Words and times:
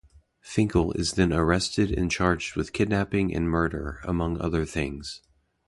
Finkle 0.43 0.95
is 0.99 1.13
then 1.13 1.31
arrested 1.31 1.91
and 1.91 2.09
charged 2.09 2.55
with 2.55 2.73
kidnapping 2.73 3.31
and 3.35 3.47
murder, 3.47 3.99
among 4.03 4.41
other 4.41 4.65
things. 4.65 5.21